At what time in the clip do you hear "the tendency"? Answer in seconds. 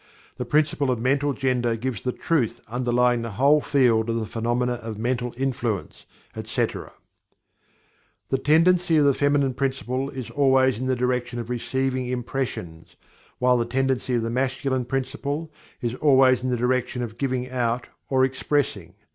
8.29-8.97, 13.59-14.15